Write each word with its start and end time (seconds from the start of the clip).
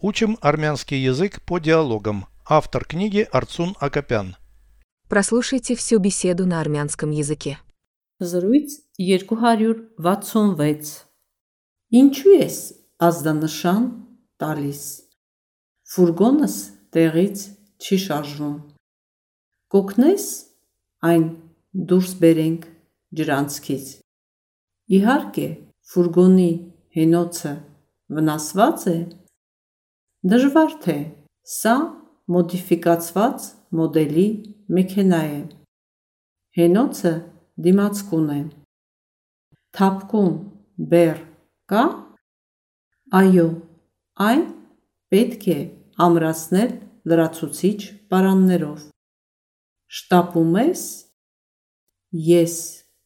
Учим 0.00 0.38
армянский 0.40 1.02
язык 1.02 1.42
по 1.42 1.58
диалогам. 1.58 2.26
Автор 2.46 2.84
книги 2.84 3.26
Арцун 3.32 3.74
Акопян. 3.80 4.36
Прослушайте 5.08 5.74
всю 5.74 5.98
беседу 5.98 6.46
на 6.46 6.60
армянском 6.60 7.10
языке. 7.10 7.58
Զրույց 8.20 8.70
266 8.98 11.08
Ինչու 11.98 12.34
ես 12.36 12.56
ազդանշան 13.08 13.84
տալիս 14.42 14.82
Ֆուրգոնս 15.92 16.54
տեղից 16.94 17.38
չի 17.78 17.96
շարժվում 18.04 18.56
Կոգնես 19.74 20.24
այն 21.10 21.24
դուրս 21.90 22.10
բերենք 22.22 22.62
ջրանցքից 23.18 23.86
Իհարկե 24.98 25.48
ֆուրգոնի 25.92 26.50
հենոցը 26.98 27.54
վնասված 28.18 28.80
է 28.94 28.96
Դժվար 30.26 30.72
թե 30.82 30.94
սա 31.46 31.72
մոդիֆիկացված 32.34 33.44
մոդելի 33.78 34.24
մեքենա 34.74 35.18
է 35.26 35.36
Հենոցը 36.58 37.12
դիմացկուն 37.66 38.24
է 38.34 38.38
Թափքում 39.78 40.32
բեռ 40.90 41.20
կա 41.70 41.84
Այո, 43.20 43.46
այն 44.26 44.42
պետք 45.14 45.46
է 45.54 45.58
ամրացնել 46.08 46.74
լրացուցիչ 47.12 47.78
պարաններով 48.10 48.82
Շտապում 50.00 50.58
ես 50.62 50.82
Ես 52.32 52.56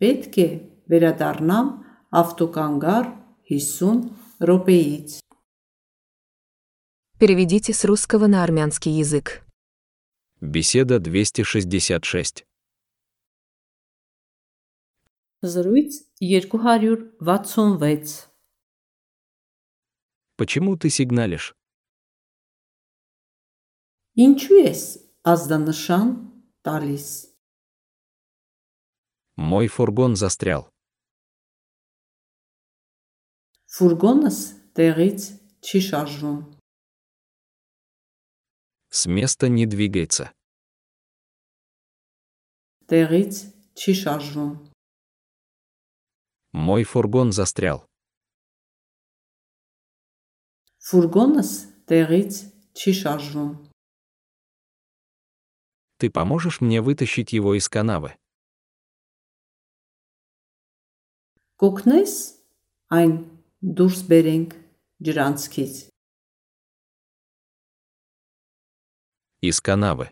պետք 0.00 0.40
է 0.40 0.48
վերադառնամ 0.94 1.68
ավտոկանգար 2.24 3.12
50 3.52 4.02
րոպեից 4.48 5.20
Переведите 7.23 7.73
с 7.73 7.85
русского 7.85 8.27
на 8.27 8.43
армянский 8.43 8.91
язык. 8.91 9.45
Беседа 10.41 10.99
266. 10.99 12.45
Զրույց 15.41 15.93
266 16.21 18.27
Почему 20.37 20.77
ты 20.77 20.89
сигналишь? 20.89 21.53
Ինչու 24.15 24.59
ես 24.67 24.81
ազդանշան 25.23 26.07
տալիս 26.63 27.25
Мой 29.35 29.67
фургон 29.67 30.15
застрял. 30.15 30.71
Ֆուրգոնս 33.75 34.37
տեղից 34.75 35.21
չի 35.63 35.79
շարժվում 35.87 36.52
С 38.93 39.05
места 39.05 39.47
не 39.47 39.65
двигается. 39.65 40.33
Տեղից 42.89 43.35
չի 43.77 43.93
շարժվում 44.01 44.53
Мой 46.53 46.83
фургон 46.83 47.31
застрял. 47.31 47.85
Ֆուրգոնս 50.89 51.49
տեղից 51.85 52.33
չի 52.73 52.91
շարժվում 53.01 53.51
Ты 55.99 56.09
поможешь 56.09 56.61
мне 56.61 56.81
вытащить 56.81 57.33
его 57.33 57.53
из 57.53 57.69
канавы? 57.69 58.17
Կոգնես 61.61 62.13
այն 62.89 63.13
դուրս 63.61 64.01
բերենք 64.09 64.55
ջրանցքից 65.05 65.73
из 69.48 69.60
канавы. 69.60 70.10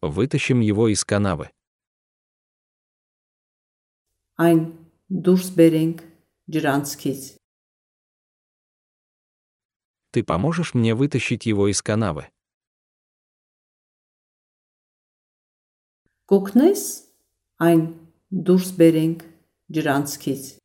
Вытащим 0.00 0.60
его 0.60 0.88
из 0.88 1.04
канавы. 1.04 1.50
Ein 4.38 4.90
Durchbering 5.10 6.00
Giranskis. 6.48 7.36
Ты 10.12 10.24
поможешь 10.24 10.72
мне 10.72 10.94
вытащить 10.94 11.44
его 11.44 11.68
из 11.68 11.82
канавы? 11.82 12.30
Gucknis, 16.26 17.12
ein 17.58 18.10
Durchbering 18.30 19.22
Giranskis. 19.68 20.58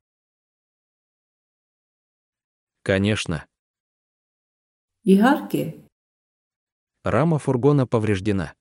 Конечно. 2.83 3.45
Игарки. 5.07 5.87
Рама 7.03 7.37
фургона 7.37 7.85
повреждена. 7.85 8.55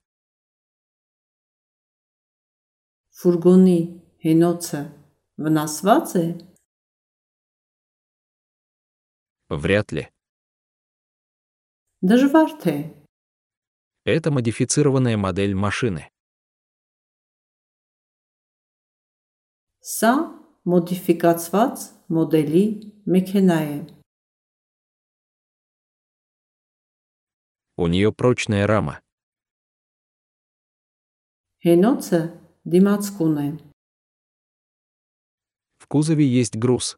Фургоны 3.13 4.05
гинутся 4.23 4.93
в 5.39 5.49
Насвации? 5.49 6.47
Вряд 9.49 9.91
ли. 9.93 10.11
Даже 12.03 12.29
варте. 12.29 12.95
Это 14.05 14.31
модифицированная 14.31 15.17
модель 15.17 15.55
машины. 15.55 16.11
Са 19.81 20.39
модификацвац 20.65 21.93
модели 22.09 22.93
мекенае. 23.07 24.04
У 27.78 27.88
нее 27.88 28.12
прочная 28.12 28.68
рама. 28.68 29.00
հենոցը 31.66 32.20
դիմացկուն 32.74 33.38
է 33.46 33.48
В 35.82 35.88
кузове 35.88 36.26
есть 36.28 36.56
груз. 36.58 36.96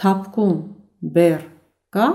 թափքում 0.00 0.58
բեռ 1.14 1.42
կա 1.96 2.08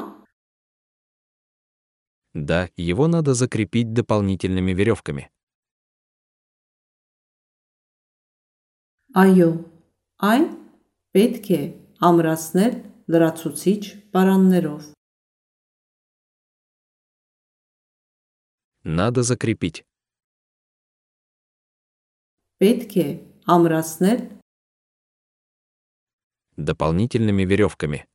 Да, 2.33 2.69
его 2.77 3.07
надо 3.07 3.33
закрепить 3.35 3.93
дополнительными 3.93 4.71
веревками. 4.73 5.29
այո 9.23 9.49
այն 10.29 10.45
պետք 11.15 11.49
է 11.57 11.61
ամրացնել 12.09 12.73
լրացուցիչ 13.13 13.81
պարաններով 14.15 14.81
Надо 18.90 19.22
закрепить. 19.22 19.84
Петке 22.56 23.22
амраснель. 23.44 24.40
Дополнительными 26.56 27.42
веревками. 27.42 28.08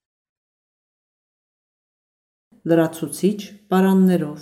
Драцуцич 2.64 3.52
параннеров. 3.68 4.42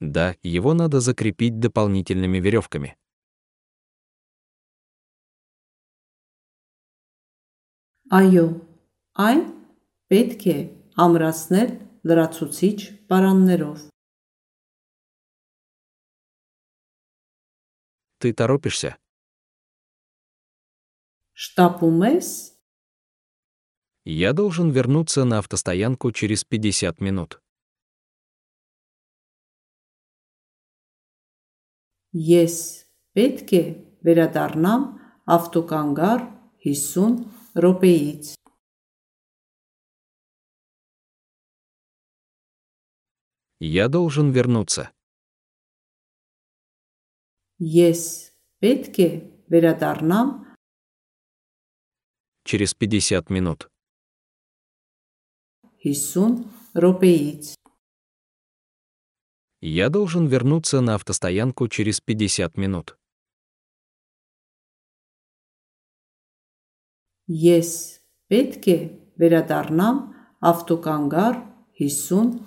Да, 0.00 0.36
его 0.42 0.74
надо 0.74 1.00
закрепить 1.00 1.58
дополнительными 1.58 2.36
веревками. 2.40 2.98
Айо, 8.10 8.60
ай, 9.14 9.46
петке, 10.08 10.76
амраснель 10.94 11.87
լրացուցիչ 12.07 12.77
պարաններով 13.09 13.77
Ты 18.23 18.31
торопишься? 18.33 18.95
շտապում 21.43 21.99
ես 22.07 22.27
Я 24.05 24.33
должен 24.33 24.69
вернуться 24.71 25.23
на 25.25 25.37
автостоянку 25.39 26.11
через 26.11 26.43
50 26.43 26.99
минут. 27.01 27.39
ես 32.13 32.55
պետք 33.17 33.53
է 33.57 33.63
վերադառնամ 34.05 34.83
ավտոկանգար 35.35 36.19
50 36.65 37.23
րոպեից 37.63 38.33
Я 43.60 43.88
должен 43.88 44.30
вернуться. 44.30 44.92
Yes, 47.60 48.30
Петки, 48.60 49.32
нам. 50.00 50.54
Через 52.44 52.72
50 52.74 53.30
минут. 53.30 53.68
Хисун 55.82 56.52
Ропеиц. 56.72 57.56
Я 59.60 59.88
должен 59.88 60.28
вернуться 60.28 60.80
на 60.80 60.94
автостоянку 60.94 61.66
через 61.66 62.00
50 62.00 62.56
минут. 62.56 62.96
Yes, 67.28 68.00
Петки, 68.28 69.00
нам. 69.70 70.14
Автокангар, 70.40 71.44
Хисун 71.76 72.46